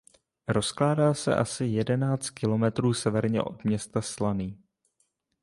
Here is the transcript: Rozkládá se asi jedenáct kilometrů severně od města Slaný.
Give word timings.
Rozkládá 0.47 1.13
se 1.13 1.35
asi 1.35 1.65
jedenáct 1.65 2.29
kilometrů 2.29 2.93
severně 2.93 3.41
od 3.41 3.63
města 3.63 4.01
Slaný. 4.01 4.63